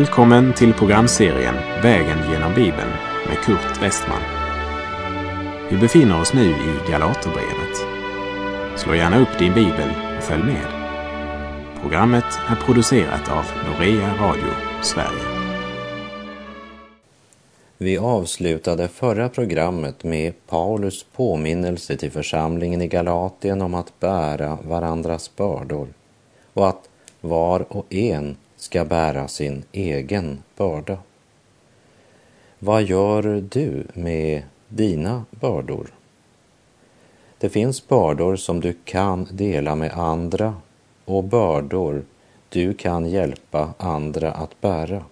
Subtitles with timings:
[0.00, 2.90] Välkommen till programserien Vägen genom Bibeln
[3.28, 4.22] med Kurt Westman.
[5.70, 7.76] Vi befinner oss nu i Galaterbrevet.
[8.76, 10.66] Slå gärna upp din bibel och följ med.
[11.82, 14.50] Programmet är producerat av Norea Radio
[14.82, 15.50] Sverige.
[17.78, 25.36] Vi avslutade förra programmet med Paulus påminnelse till församlingen i Galatien om att bära varandras
[25.36, 25.88] bördor
[26.54, 26.88] och att
[27.20, 30.98] var och en ska bära sin egen börda.
[32.58, 35.94] Vad gör du med dina bördor?
[37.38, 40.54] Det finns bördor som du kan dela med andra
[41.04, 42.04] och bördor
[42.48, 45.04] du kan hjälpa andra att bära.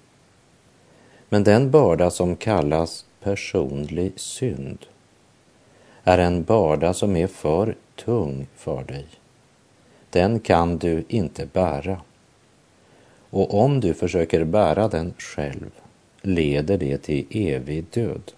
[1.29, 4.87] Men den börda som kallas personlig synd
[6.05, 9.07] är en börda som är för tung för dig.
[10.10, 12.01] Den kan du inte bära.
[13.30, 15.71] Och om du försöker bära den själv
[16.23, 18.32] leder det till evig död.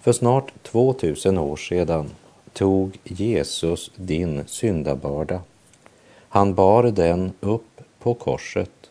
[0.00, 2.10] För snart 2000 år sedan
[2.52, 5.40] tog Jesus din syndabörda.
[6.28, 8.90] Han bar den upp på korset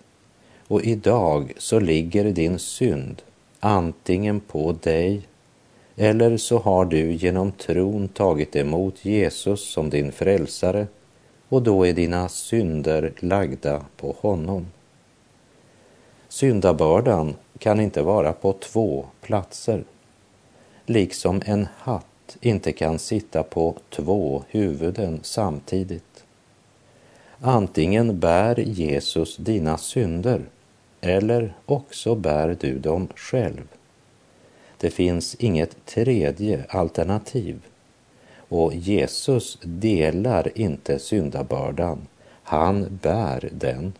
[0.67, 3.21] och idag så ligger din synd
[3.59, 5.21] antingen på dig
[5.95, 10.87] eller så har du genom tron tagit emot Jesus som din frälsare
[11.51, 14.67] och då är dina synder lagda på honom.
[16.27, 19.83] Syndabördan kan inte vara på två platser,
[20.85, 26.23] liksom en hatt inte kan sitta på två huvuden samtidigt.
[27.39, 30.41] Antingen bär Jesus dina synder
[31.01, 33.67] eller också bär du dem själv.
[34.77, 37.61] Det finns inget tredje alternativ
[38.51, 42.07] och Jesus delar inte syndabördan.
[42.43, 43.93] Han bär den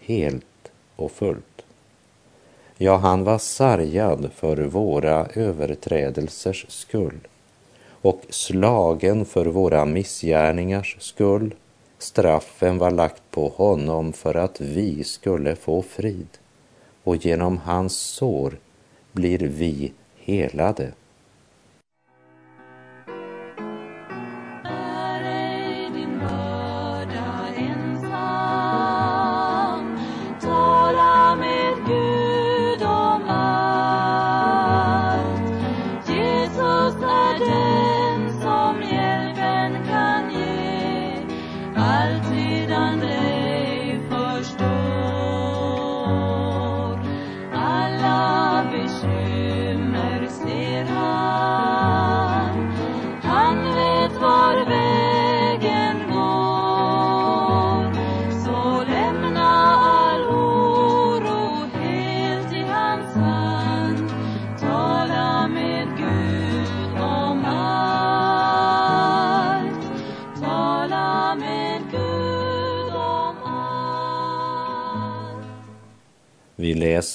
[0.00, 1.64] helt och fullt.
[2.78, 7.18] Ja, han var sargad för våra överträdelsers skull
[7.88, 11.54] och slagen för våra missgärningars skull.
[11.98, 16.28] Straffen var lagt på honom för att vi skulle få frid
[17.04, 18.58] och genom hans sår
[19.12, 20.92] blir vi helade.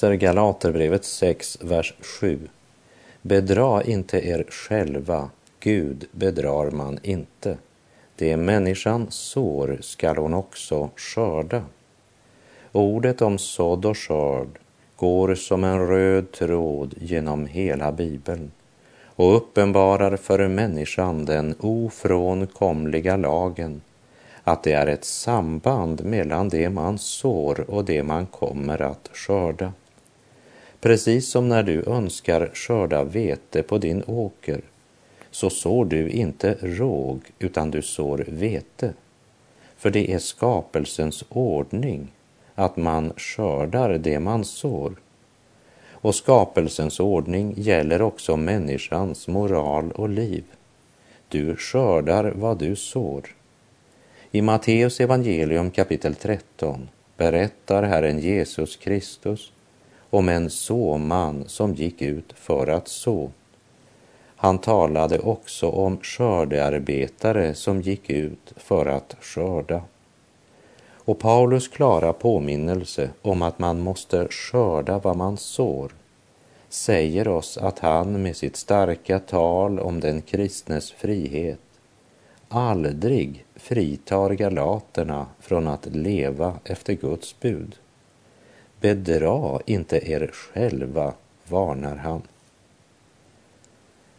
[0.02, 2.48] Läser Galaterbrevet 6, vers 7.
[3.22, 5.30] Bedra inte er själva,
[5.60, 7.56] Gud bedrar man inte.
[8.16, 11.62] Det människan sår skall hon också skörda.
[12.72, 14.58] Ordet om sådd och skörd
[14.96, 18.50] går som en röd tråd genom hela Bibeln
[19.16, 23.80] och uppenbarar för människan den ofrånkomliga lagen
[24.44, 29.72] att det är ett samband mellan det man sår och det man kommer att skörda.
[30.82, 34.60] Precis som när du önskar skörda vete på din åker
[35.30, 38.94] så sår du inte råg utan du sår vete.
[39.76, 42.12] För det är skapelsens ordning
[42.54, 44.94] att man skördar det man sår.
[45.90, 50.44] Och skapelsens ordning gäller också människans moral och liv.
[51.28, 53.22] Du skördar vad du sår.
[54.30, 59.52] I Matteus evangelium kapitel 13 berättar Herren Jesus Kristus
[60.12, 63.30] om en såman som gick ut för att så.
[64.36, 69.82] Han talade också om skördearbetare som gick ut för att skörda.
[71.04, 75.92] Och Paulus klara påminnelse om att man måste skörda vad man sår
[76.68, 81.60] säger oss att han med sitt starka tal om den kristnes frihet
[82.48, 87.76] aldrig fritar galaterna från att leva efter Guds bud.
[88.82, 91.14] Bedra inte er själva,
[91.48, 92.22] varnar han.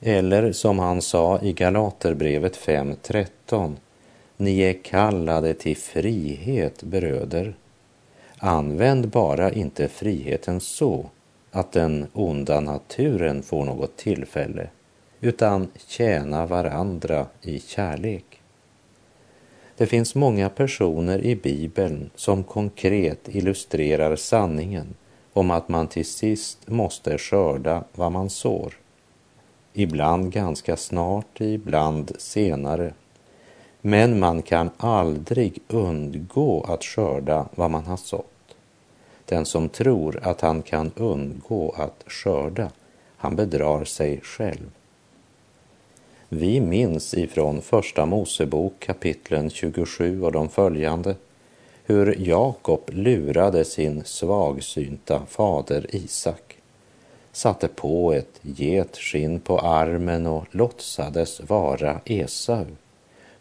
[0.01, 3.75] Eller som han sa i Galaterbrevet 5.13.
[4.38, 7.54] Ni är kallade till frihet, bröder.
[8.38, 11.09] Använd bara inte friheten så
[11.51, 14.68] att den onda naturen får något tillfälle,
[15.21, 18.43] utan tjäna varandra i kärlek.
[19.78, 24.96] Det finns många personer i Bibeln som konkret illustrerar sanningen
[25.34, 28.74] om att man till sist måste skörda vad man sår.
[29.74, 32.94] Ibland ganska snart, ibland senare.
[33.81, 38.56] Men man kan aldrig undgå att skörda vad man har sått.
[39.26, 42.72] Den som tror att han kan undgå att skörda,
[43.18, 44.72] han bedrar sig själv.
[46.35, 51.15] Vi minns ifrån Första Mosebok kapitlen 27 och de följande
[51.85, 56.57] hur Jakob lurade sin svagsynta fader Isak,
[57.31, 62.65] satte på ett getskinn på armen och låtsades vara Esau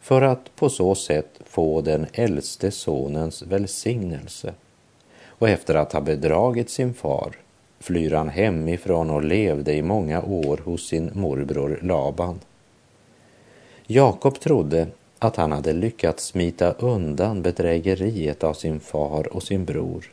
[0.01, 4.55] för att på så sätt få den äldste sonens välsignelse.
[5.27, 7.37] Och efter att ha bedragit sin far
[7.81, 12.41] flyr han hemifrån och levde i många år hos sin morbror Laban.
[13.87, 14.87] Jakob trodde
[15.19, 20.13] att han hade lyckats smita undan bedrägeriet av sin far och sin bror.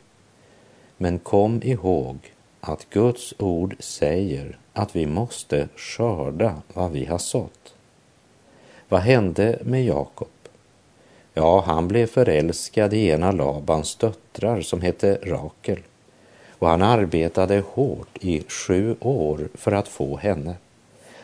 [0.96, 2.18] Men kom ihåg
[2.60, 7.74] att Guds ord säger att vi måste skörda vad vi har sått.
[8.88, 10.28] Vad hände med Jakob?
[11.34, 15.78] Ja, han blev förälskad i en av Labans döttrar som hette Rakel
[16.58, 20.54] och han arbetade hårt i sju år för att få henne.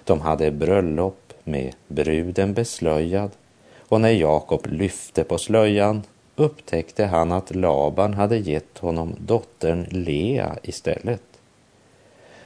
[0.04, 3.30] De hade bröllop med bruden beslöjad
[3.78, 6.02] och när Jakob lyfte på slöjan
[6.36, 11.22] upptäckte han att Laban hade gett honom dottern Lea istället.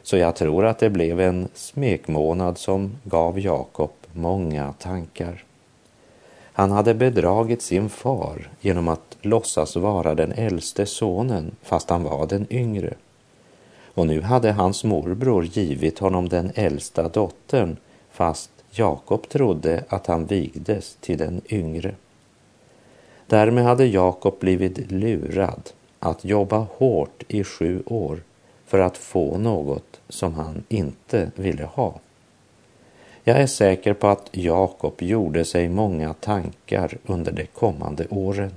[0.03, 5.45] Så jag tror att det blev en smekmånad som gav Jakob många tankar.
[6.53, 12.27] Han hade bedragit sin far genom att låtsas vara den äldste sonen fast han var
[12.27, 12.95] den yngre.
[13.95, 17.77] Och nu hade hans morbror givit honom den äldsta dottern
[18.11, 21.95] fast Jakob trodde att han vigdes till den yngre.
[23.27, 28.23] Därmed hade Jakob blivit lurad att jobba hårt i sju år
[28.67, 32.01] för att få något som han inte ville ha.
[33.25, 38.51] Jag är säker på att Jakob gjorde sig många tankar under de kommande åren.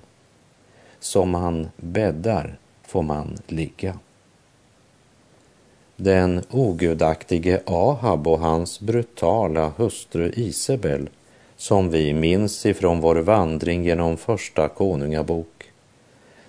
[1.00, 4.00] Som man bäddar får man ligga.
[6.03, 11.09] Den ogudaktige Ahab och hans brutala hustru Isabel
[11.57, 15.71] som vi minns ifrån vår vandring genom Första Konungabok.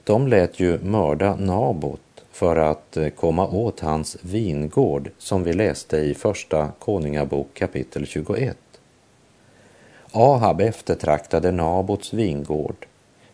[0.04, 5.96] De lät ju mörda Nabot för att eh, komma åt hans vingård som vi läste
[5.96, 8.56] i Första Konungabok kapitel 21.
[10.12, 12.86] Ahab eftertraktade Nabots vingård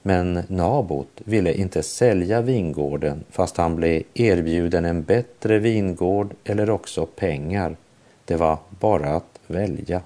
[0.03, 7.07] men Nabot ville inte sälja vingården fast han blev erbjuden en bättre vingård eller också
[7.07, 7.77] pengar.
[8.25, 10.03] Det var bara att välja.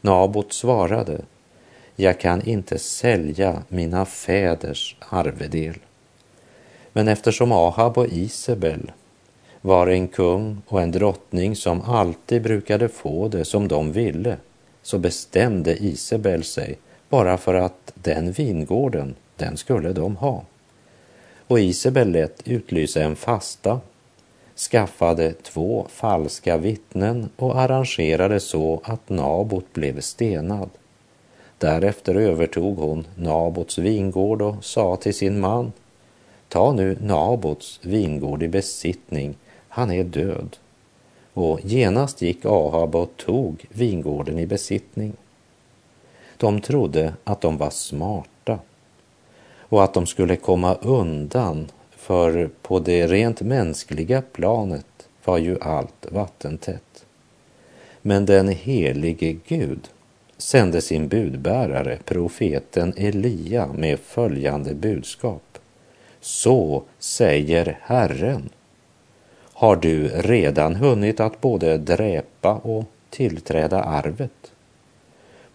[0.00, 1.20] Nabot svarade,
[1.96, 5.74] jag kan inte sälja mina fäders arvedel.
[6.92, 8.92] Men eftersom Ahab och Isabel
[9.60, 14.36] var en kung och en drottning som alltid brukade få det som de ville,
[14.82, 20.42] så bestämde Isabel sig bara för att den vingården, den skulle de ha.
[21.46, 23.80] Och Isabel lät utlysa en fasta,
[24.70, 30.70] skaffade två falska vittnen och arrangerade så att Nabot blev stenad.
[31.58, 35.72] Därefter övertog hon Nabots vingård och sa till sin man,
[36.48, 39.34] ta nu Nabots vingård i besittning,
[39.68, 40.56] han är död.
[41.32, 45.12] Och genast gick Ahab och tog vingården i besittning.
[46.36, 48.58] De trodde att de var smarta
[49.60, 56.06] och att de skulle komma undan för på det rent mänskliga planet var ju allt
[56.10, 57.04] vattentätt.
[58.02, 59.88] Men den helige Gud
[60.36, 65.58] sände sin budbärare, profeten Elia, med följande budskap.
[66.20, 68.48] Så säger Herren.
[69.52, 74.52] Har du redan hunnit att både dräpa och tillträda arvet?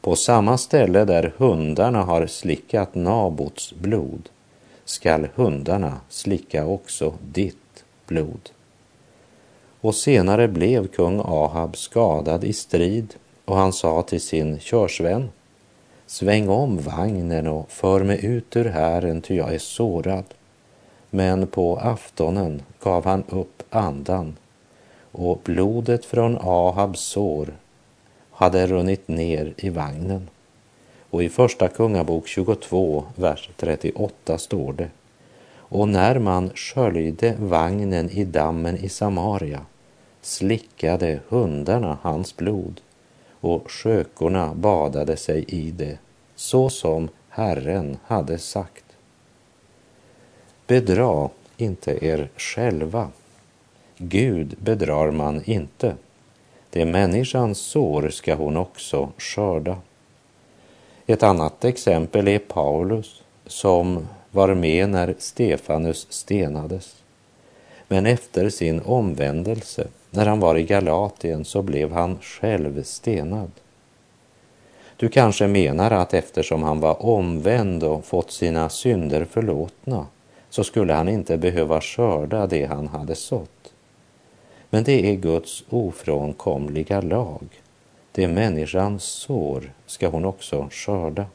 [0.02, 4.30] På samma ställe där hundarna har slickat Nabots blod
[4.86, 8.50] skall hundarna slicka också ditt blod.
[9.82, 13.14] Och senare blev kung Ahab skadad i strid
[13.46, 15.30] och han sa till sin körsvän
[16.06, 20.26] Sväng om vagnen och för mig ut ur hären ty jag är sårad.
[21.10, 24.38] Men på aftonen gav han upp andan
[25.12, 27.54] och blodet från Ahabs sår
[28.42, 30.30] hade runnit ner i vagnen.
[31.10, 34.90] Och i Första Kungabok 22, vers 38 står det.
[35.54, 39.66] och när man sköljde vagnen i dammen i Samaria
[40.22, 42.82] slickade hundarna hans blod
[43.40, 45.98] och skökorna badade sig i det,
[46.36, 48.86] så som Herren hade sagt.
[50.68, 53.10] Bedra inte er själva.
[53.98, 55.96] Gud bedrar man inte.
[56.74, 59.78] Det människans sår ska hon också skörda.
[61.06, 66.96] Ett annat exempel är Paulus som var med när Stefanus stenades.
[67.88, 73.52] Men efter sin omvändelse, när han var i Galatien, så blev han själv stenad.
[74.98, 80.06] Du kanske menar att eftersom han var omvänd och fått sina synder förlåtna
[80.50, 83.61] så skulle han inte behöva skörda det han hade sått.
[84.74, 87.62] Men det är Guds ofrånkomliga lag.
[88.12, 91.26] Det människan sår ska hon också skörda.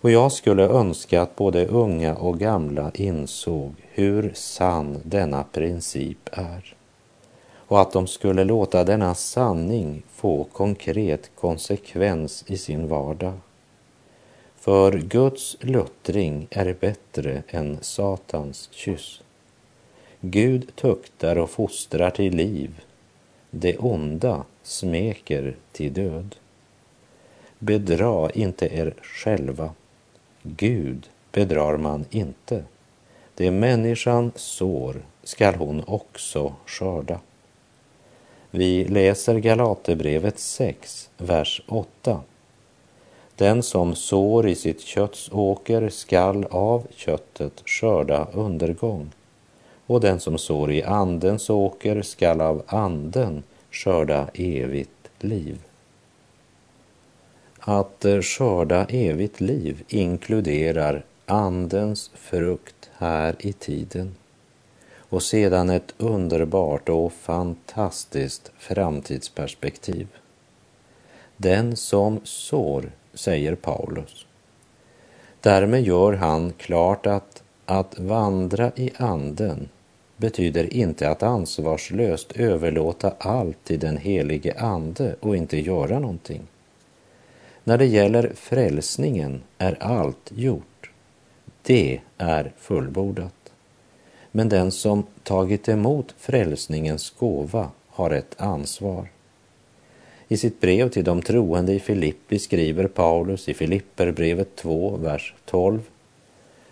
[0.00, 6.76] Och jag skulle önska att både unga och gamla insåg hur sann denna princip är
[7.68, 13.32] och att de skulle låta denna sanning få konkret konsekvens i sin vardag.
[14.56, 19.20] För Guds luttring är bättre än Satans kyss.
[20.20, 22.80] Gud tuktar och fostrar till liv.
[23.50, 26.36] Det onda smeker till död.
[27.58, 29.70] Bedra inte er själva.
[30.42, 32.64] Gud bedrar man inte.
[33.34, 37.20] Det människan sår skall hon också skörda.
[38.50, 42.20] Vi läser Galaterbrevet 6, vers 8.
[43.36, 49.10] Den som sår i sitt kötts åker skall av köttet skörda undergång
[49.86, 55.58] och den som sår i andens åker skall av anden skörda evigt liv.
[57.58, 64.14] Att skörda evigt liv inkluderar andens frukt här i tiden
[65.08, 70.08] och sedan ett underbart och fantastiskt framtidsperspektiv.
[71.36, 74.26] Den som sår, säger Paulus.
[75.40, 79.68] Därmed gör han klart att att vandra i anden
[80.16, 86.42] betyder inte att ansvarslöst överlåta allt till den helige ande och inte göra någonting.
[87.64, 90.90] När det gäller frälsningen är allt gjort.
[91.62, 93.52] Det är fullbordat.
[94.32, 99.08] Men den som tagit emot frälsningens gåva har ett ansvar.
[100.28, 105.80] I sitt brev till de troende i Filippi skriver Paulus i Filipperbrevet 2, vers 12.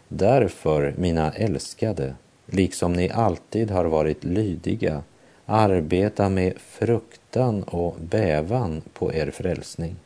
[0.09, 2.15] Därför, mina älskade,
[2.47, 5.03] liksom ni alltid har varit lydiga,
[5.47, 9.97] arbeta med fruktan och bävan på er frälsning.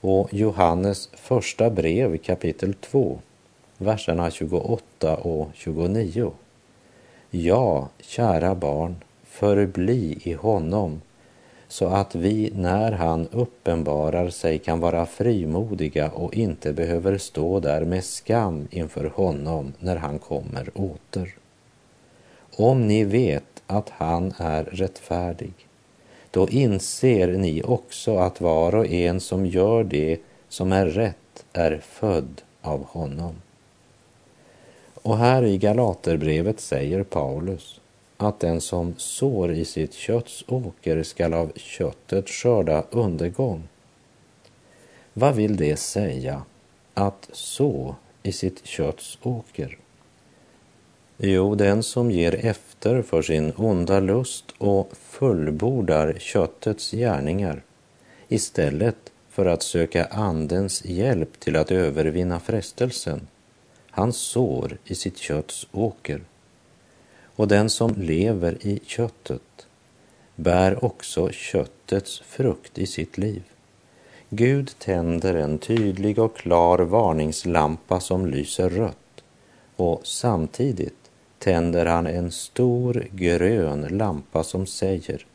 [0.00, 3.18] Och Johannes första brev kapitel 2,
[3.78, 6.32] verserna 28 och 29.
[7.30, 11.00] Ja, kära barn, förbli i honom
[11.68, 17.84] så att vi när han uppenbarar sig kan vara frimodiga och inte behöver stå där
[17.84, 21.34] med skam inför honom när han kommer åter.
[22.56, 25.52] Om ni vet att han är rättfärdig,
[26.30, 30.18] då inser ni också att var och en som gör det
[30.48, 33.34] som är rätt är född av honom.
[34.94, 37.80] Och här i Galaterbrevet säger Paulus
[38.16, 43.68] att den som sår i sitt kötts åker skall av köttet skörda undergång.
[45.12, 46.42] Vad vill det säga
[46.94, 49.78] att så i sitt kötts åker?
[51.16, 57.62] Jo, den som ger efter för sin onda lust och fullbordar köttets gärningar
[58.28, 63.28] istället för att söka Andens hjälp till att övervinna frestelsen.
[63.90, 66.20] Han sår i sitt kötts åker
[67.36, 69.66] och den som lever i köttet
[70.36, 73.42] bär också köttets frukt i sitt liv.
[74.30, 79.24] Gud tänder en tydlig och klar varningslampa som lyser rött
[79.76, 85.26] och samtidigt tänder han en stor grön lampa som säger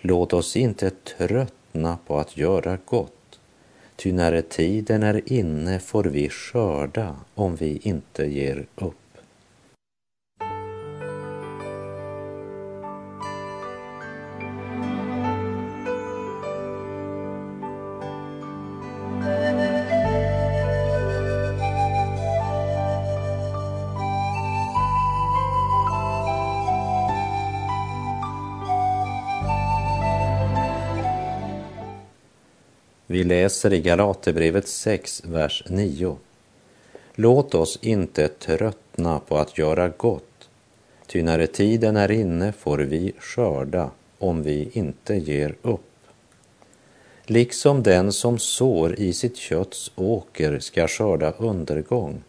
[0.00, 3.40] Låt oss inte tröttna på att göra gott,
[3.96, 9.01] ty när tiden är inne får vi skörda om vi inte ger upp.
[33.22, 36.16] Vi läser i Galaterbrevet 6, vers 9.
[37.14, 40.48] Låt oss inte tröttna på att göra gott,
[41.06, 46.06] ty när tiden är inne får vi skörda om vi inte ger upp.
[47.24, 52.22] Liksom den som sår i sitt kötts åker ska skörda undergång,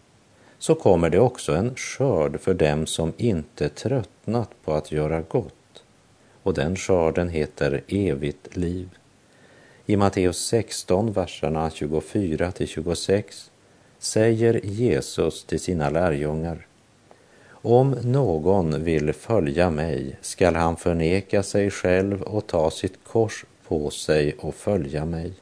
[0.59, 5.83] så kommer det också en skörd för dem som inte tröttnat på att göra gott.
[6.43, 8.89] Och den skörden heter evigt liv.
[9.85, 13.51] I Matteus 16, verserna 24 till 26
[13.99, 16.65] säger Jesus till sina lärjungar.
[17.49, 23.89] Om någon vill följa mig skall han förneka sig själv och ta sitt kors på
[23.89, 25.33] sig och följa mig.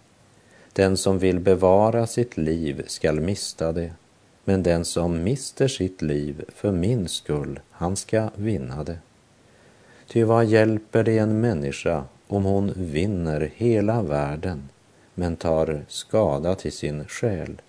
[0.74, 3.92] Den som vill bevara sitt liv skall mista det,
[4.44, 8.98] men den som mister sitt liv för min skull, han ska vinna det.
[10.08, 14.70] Ty vad hjälper det en människa om hon vinner hela världen
[15.14, 17.62] men tar skada till sin själ?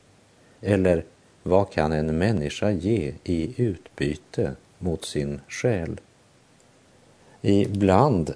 [0.60, 1.04] Eller
[1.42, 6.00] vad kan en människa ge i utbyte mot sin själ?
[7.40, 8.34] Ibland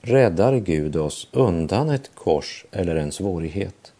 [0.00, 3.92] räddar Gud oss undan ett kors eller en svårighet.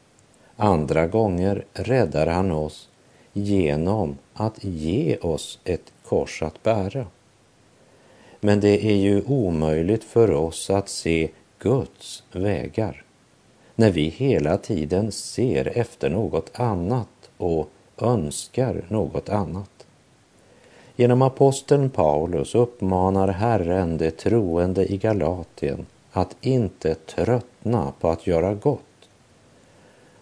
[0.57, 2.89] Andra gånger räddar han oss
[3.33, 7.07] genom att ge oss ett kors att bära.
[8.41, 11.31] Men det är ju omöjligt för oss att se
[11.65, 13.03] Guds vägar
[13.75, 17.69] när vi hela tiden ser efter något annat och
[17.99, 19.87] önskar något annat.
[20.97, 28.55] Genom aposteln Paulus uppmanar Herren de troende i Galatien att inte tröttna på att göra
[28.55, 29.09] gott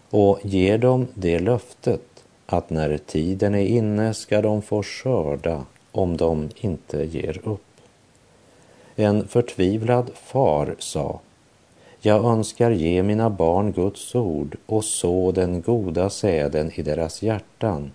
[0.09, 6.17] och ger dem det löftet att när tiden är inne ska de få skörda om
[6.17, 7.61] de inte ger upp.
[8.95, 11.19] En förtvivlad far sa
[12.05, 17.91] jag önskar ge mina barn Guds ord och så den goda säden i deras hjärtan.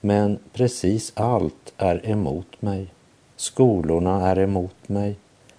[0.00, 2.86] Men precis allt är emot mig.
[3.36, 5.16] Skolorna är emot mig.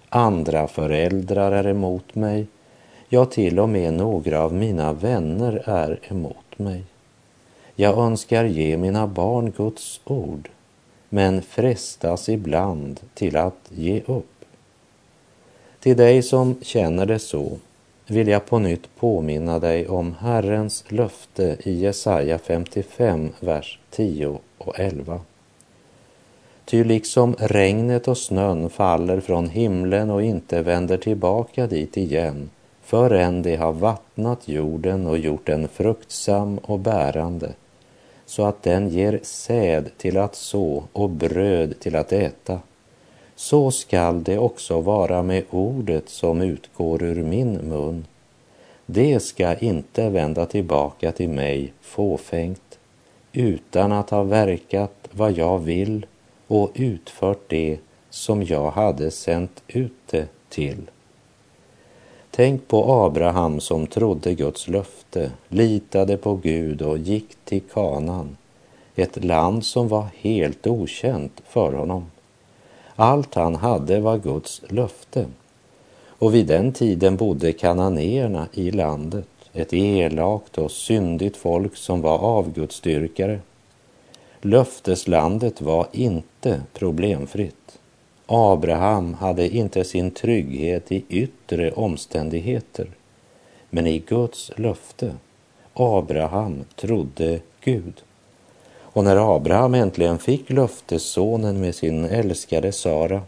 [0.08, 2.46] Andra föräldrar är emot mig.
[3.08, 6.84] Ja, till och med några av mina vänner är emot mig.
[7.74, 10.48] Jag önskar ge mina barn Guds ord,
[11.08, 14.44] men frestas ibland till att ge upp.
[15.80, 17.58] Till dig som känner det så
[18.06, 24.80] vill jag på nytt påminna dig om Herrens löfte i Jesaja 55, vers 10 och
[24.80, 25.20] 11.
[26.64, 32.50] Ty liksom regnet och snön faller från himlen och inte vänder tillbaka dit igen
[32.82, 37.52] förrän de har vattnat jorden och gjort den fruktsam och bärande
[38.26, 42.60] så att den ger säd till att så och bröd till att äta
[43.36, 48.06] så skall det också vara med ordet som utgår ur min mun.
[48.86, 52.78] Det ska inte vända tillbaka till mig fåfängt,
[53.32, 56.06] utan att ha verkat vad jag vill
[56.46, 57.78] och utfört det
[58.10, 60.90] som jag hade sänt ut det till.
[62.30, 68.36] Tänk på Abraham som trodde Guds löfte, litade på Gud och gick till Kanan,
[68.94, 72.04] ett land som var helt okänt för honom.
[72.96, 75.26] Allt han hade var Guds löfte.
[76.08, 82.18] Och vid den tiden bodde kananéerna i landet, ett elakt och syndigt folk som var
[82.18, 83.40] avgudsdyrkare.
[84.40, 87.78] Löfteslandet var inte problemfritt.
[88.26, 92.86] Abraham hade inte sin trygghet i yttre omständigheter,
[93.70, 95.14] men i Guds löfte.
[95.74, 98.02] Abraham trodde Gud.
[98.96, 103.22] Och när Abraham äntligen fick löftessonen med sin älskade Sara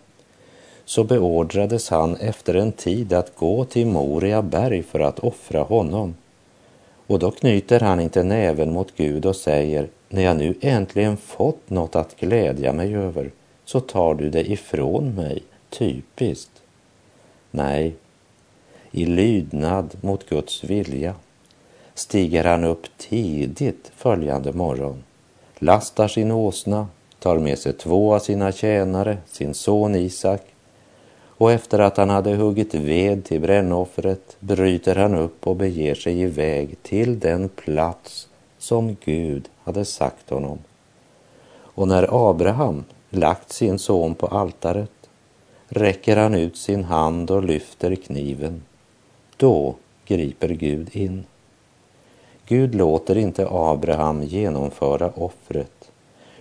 [0.84, 6.14] så beordrades han efter en tid att gå till Moria berg för att offra honom.
[7.06, 11.70] Och då knyter han inte näven mot Gud och säger, när jag nu äntligen fått
[11.70, 13.30] något att glädja mig över,
[13.64, 16.62] så tar du det ifrån mig, typiskt.
[17.50, 17.94] Nej,
[18.90, 21.14] i lydnad mot Guds vilja
[21.94, 25.02] stiger han upp tidigt följande morgon
[25.58, 30.42] lastar sin åsna, tar med sig två av sina tjänare, sin son Isak,
[31.38, 36.20] och efter att han hade huggit ved till brännoffret bryter han upp och beger sig
[36.20, 40.58] iväg till den plats som Gud hade sagt honom.
[41.50, 44.90] Och när Abraham lagt sin son på altaret
[45.68, 48.62] räcker han ut sin hand och lyfter kniven.
[49.36, 49.74] Då
[50.06, 51.24] griper Gud in.
[52.48, 55.90] Gud låter inte Abraham genomföra offret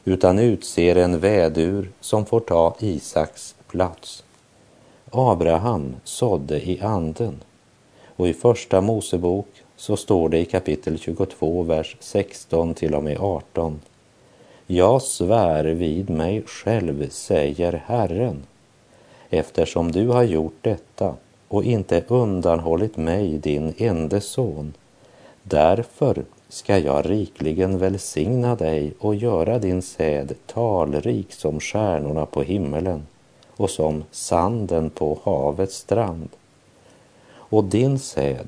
[0.06, 4.24] utan utser en vädur som får ta Isaks plats.
[5.12, 7.36] Abraham sådde i anden
[8.06, 13.18] och i Första Mosebok så står det i kapitel 22, vers 16 till och med
[13.20, 13.80] 18.
[14.68, 18.44] Jag svär vid mig själv, säger Herren,
[19.30, 21.16] eftersom du har gjort detta
[21.48, 24.74] och inte undanhållit mig, din ende son.
[25.50, 33.08] Därför ska jag rikligen välsigna dig och göra din säd talrik som stjärnorna på himmelen
[33.50, 36.30] och som sanden på havets strand.
[37.30, 38.48] Och din säd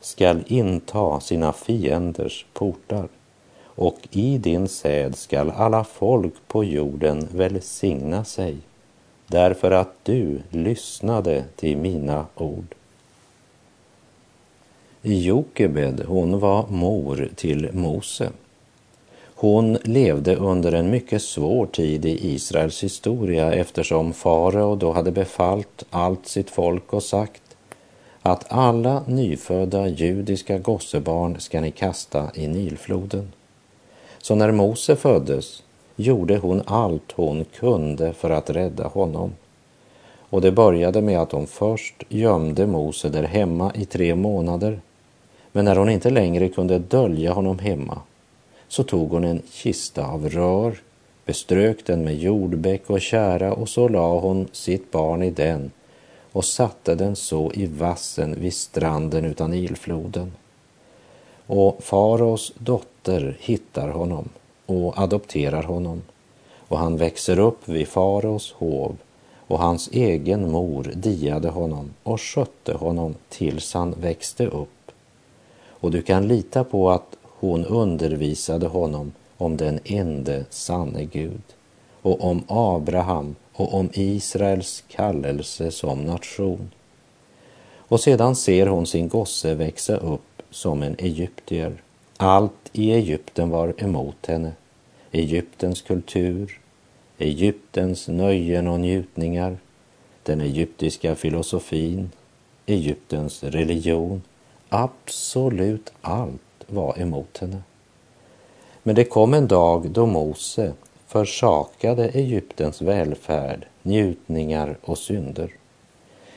[0.00, 3.08] skall inta sina fienders portar
[3.64, 8.56] och i din säd skall alla folk på jorden välsigna sig
[9.26, 12.74] därför att du lyssnade till mina ord.
[15.02, 18.30] Jokebed, hon var mor till Mose.
[19.34, 25.84] Hon levde under en mycket svår tid i Israels historia eftersom farao då hade befallt
[25.90, 27.42] allt sitt folk och sagt
[28.22, 33.32] att alla nyfödda judiska gossebarn ska ni kasta i Nilfloden.
[34.18, 35.62] Så när Mose föddes
[35.96, 39.32] gjorde hon allt hon kunde för att rädda honom.
[40.30, 44.80] Och det började med att hon först gömde Mose där hemma i tre månader.
[45.52, 48.00] Men när hon inte längre kunde dölja honom hemma
[48.68, 50.78] så tog hon en kista av rör,
[51.24, 55.70] beströk den med jordbäck och kära och så la hon sitt barn i den
[56.32, 60.32] och satte den så i vassen vid stranden utan Nilfloden.
[61.46, 64.28] Och faraos dotter hittar honom
[64.66, 66.02] och adopterar honom
[66.68, 68.96] och han växer upp vid faraos hov
[69.46, 74.68] och hans egen mor diade honom och skötte honom tills han växte upp.
[75.80, 81.42] Och du kan lita på att hon undervisade honom om den ende sanne Gud
[82.02, 86.70] och om Abraham och om Israels kallelse som nation.
[87.76, 91.82] Och sedan ser hon sin gosse växa upp som en egyptier.
[92.16, 94.52] Allt i Egypten var emot henne.
[95.10, 96.60] Egyptens kultur,
[97.18, 99.58] Egyptens nöjen och njutningar,
[100.22, 102.10] den egyptiska filosofin,
[102.66, 104.22] Egyptens religion.
[104.72, 107.62] Absolut allt var emot henne.
[108.82, 110.72] Men det kom en dag då Mose
[111.06, 115.54] försakade Egyptens välfärd, njutningar och synder.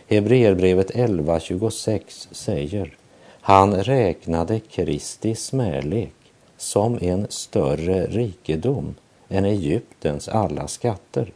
[0.07, 2.97] Hebreerbrevet 11.26 säger
[3.41, 6.13] han räknade Kristi smälek
[6.57, 8.95] som en större rikedom
[9.29, 11.31] än Egyptens alla skatter.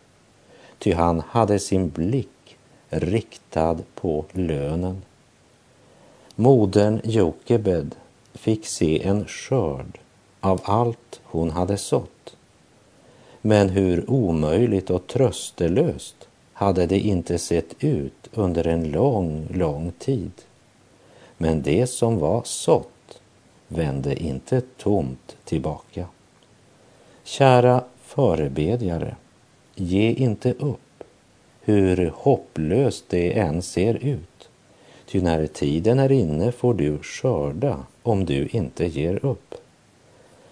[0.80, 2.58] Ty han hade sin blick
[2.90, 5.02] riktad på lönen.
[6.40, 7.96] Modern Jokebed
[8.34, 10.00] fick se en skörd
[10.40, 12.36] av allt hon hade sått.
[13.42, 20.32] Men hur omöjligt och tröstelöst hade det inte sett ut under en lång, lång tid.
[21.38, 23.22] Men det som var sått
[23.68, 26.06] vände inte tomt tillbaka.
[27.24, 29.16] Kära förebedjare,
[29.76, 31.04] ge inte upp,
[31.62, 34.37] hur hopplöst det än ser ut.
[35.10, 39.56] Ty när tiden är inne får du skörda om du inte ger upp.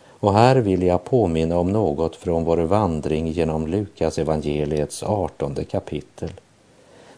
[0.07, 6.31] Och här vill jag påminna om något från vår vandring genom Lukas evangeliets artonde kapitel,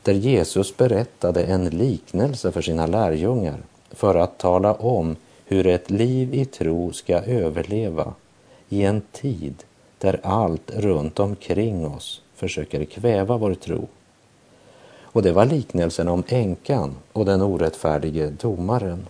[0.04, 3.58] där Jesus berättade en liknelse för sina lärjungar
[3.92, 8.14] för att tala om hur ett liv i tro ska överleva
[8.70, 9.64] i en tid
[9.98, 13.88] där allt runt omkring oss försöker kväva vår tro.
[15.18, 19.08] Och det var liknelsen om änkan och den orättfärdige domaren.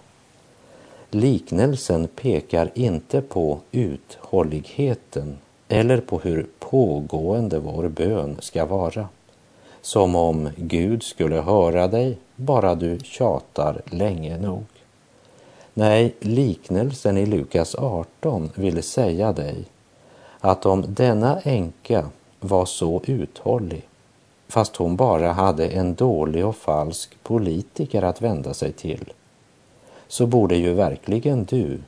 [1.12, 9.08] Liknelsen pekar inte på uthålligheten eller på hur pågående vår bön ska vara.
[9.82, 14.66] Som om Gud skulle höra dig bara du tjatar länge nog.
[15.74, 19.66] Nej, liknelsen i Lukas 18 vill säga dig
[20.40, 23.88] att om denna änka var så uthållig,
[24.48, 29.14] fast hon bara hade en dålig och falsk politiker att vända sig till,
[30.08, 31.80] så borde ju verkligen du,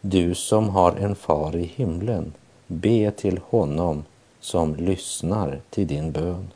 [0.00, 2.32] du som har en far i himlen,
[2.66, 4.04] be till honom
[4.40, 6.48] som lyssnar till din bön.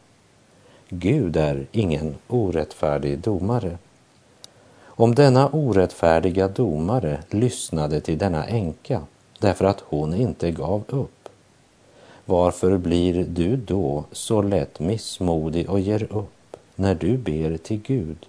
[0.89, 3.79] Gud är ingen orättfärdig domare.
[4.85, 9.01] Om denna orättfärdiga domare lyssnade till denna änka
[9.39, 11.22] därför att hon inte gav upp,
[12.25, 18.27] varför blir du då så lätt missmodig och ger upp när du ber till Gud?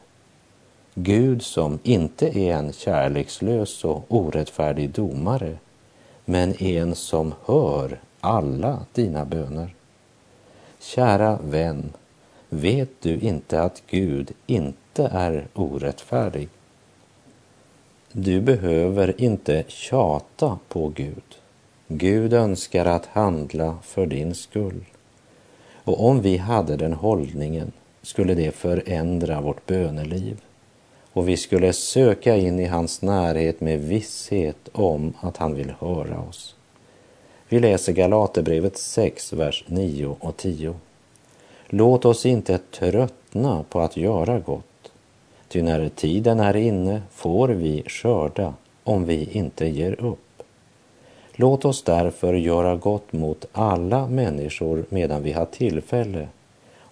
[0.96, 5.58] Gud som inte är en kärlekslös och orättfärdig domare,
[6.26, 9.76] men en som hör alla dina böner.
[10.80, 11.94] Kära vän,
[12.50, 16.50] vet du inte att Gud inte är orättfärdig?
[18.12, 21.43] Du behöver inte tjata på Gud.
[21.88, 24.86] Gud önskar att handla för din skull.
[25.84, 30.42] Och om vi hade den hållningen skulle det förändra vårt böneliv
[31.14, 36.20] och vi skulle söka in i hans närhet med visshet om att han vill höra
[36.30, 36.56] oss.
[37.50, 40.76] Vi läser Galaterbrevet 6, vers 9 och 10.
[41.68, 44.92] Låt oss inte tröttna på att göra gott,
[45.48, 50.33] ty när tiden är inne får vi skörda om vi inte ger upp.
[51.36, 56.28] Låt oss därför göra gott mot alla människor medan vi har tillfälle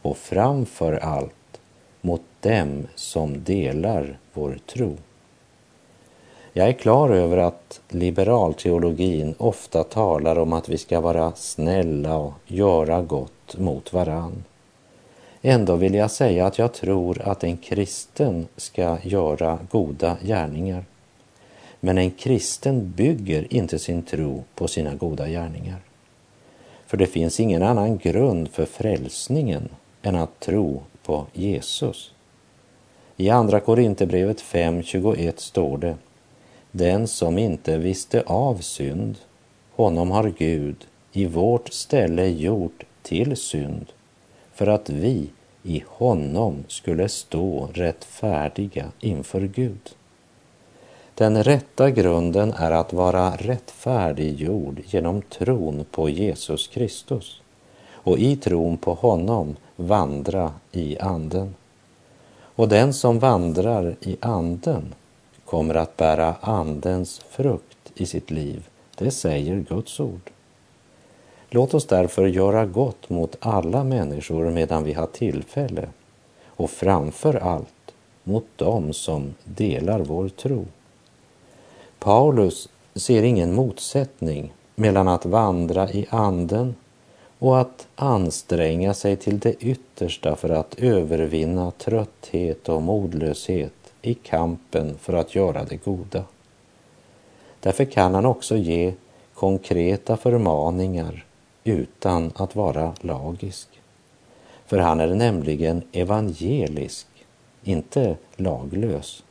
[0.01, 1.59] och framför allt
[2.01, 4.97] mot dem som delar vår tro.
[6.53, 12.33] Jag är klar över att liberalteologin ofta talar om att vi ska vara snälla och
[12.47, 14.43] göra gott mot varann.
[15.41, 20.85] Ändå vill jag säga att jag tror att en kristen ska göra goda gärningar.
[21.83, 25.79] Men en kristen bygger inte sin tro på sina goda gärningar.
[26.87, 29.69] För det finns ingen annan grund för frälsningen
[30.01, 32.11] än att tro på Jesus.
[33.17, 35.95] I Andra Korinthierbrevet 5.21 står det
[36.71, 39.15] Den som inte visste av synd,
[39.71, 43.85] honom har Gud i vårt ställe gjort till synd
[44.53, 45.29] för att vi
[45.63, 49.89] i honom skulle stå rättfärdiga inför Gud.
[51.21, 57.41] Den rätta grunden är att vara rättfärdiggjord genom tron på Jesus Kristus
[57.91, 61.55] och i tron på honom vandra i anden.
[62.55, 64.93] Och den som vandrar i anden
[65.45, 68.67] kommer att bära andens frukt i sitt liv.
[68.97, 70.31] Det säger Guds ord.
[71.49, 75.89] Låt oss därför göra gott mot alla människor medan vi har tillfälle
[76.45, 80.65] och framför allt mot dem som delar vår tro.
[82.03, 86.75] Paulus ser ingen motsättning mellan att vandra i anden
[87.39, 94.97] och att anstränga sig till det yttersta för att övervinna trötthet och modlöshet i kampen
[94.97, 96.23] för att göra det goda.
[97.59, 98.93] Därför kan han också ge
[99.33, 101.25] konkreta förmaningar
[101.63, 103.67] utan att vara lagisk.
[104.65, 107.07] För han är nämligen evangelisk,
[107.63, 109.23] inte laglös.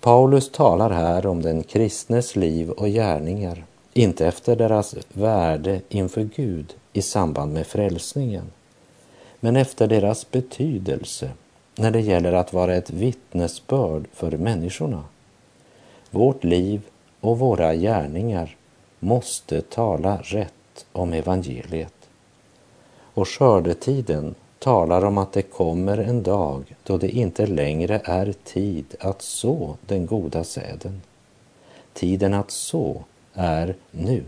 [0.00, 6.74] Paulus talar här om den kristnes liv och gärningar, inte efter deras värde inför Gud
[6.92, 8.44] i samband med frälsningen,
[9.40, 11.30] men efter deras betydelse
[11.76, 15.04] när det gäller att vara ett vittnesbörd för människorna.
[16.10, 16.82] Vårt liv
[17.20, 18.56] och våra gärningar
[18.98, 21.94] måste tala rätt om evangeliet.
[23.14, 28.94] Och skördetiden talar om att det kommer en dag då det inte längre är tid
[29.00, 31.02] att så den goda säden.
[31.92, 34.24] Tiden att så är nu.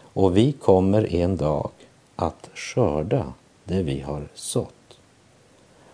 [0.00, 1.70] Och vi kommer en dag
[2.16, 3.32] att skörda
[3.64, 4.98] det vi har sått.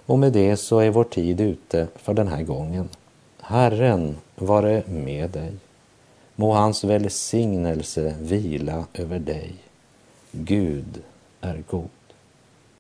[0.07, 2.89] Och med det så är vår tid ute för den här gången.
[3.41, 5.53] Herren vare med dig.
[6.37, 9.55] Må hans välsignelse vila över dig.
[10.33, 11.03] Gud
[11.41, 12.04] är god.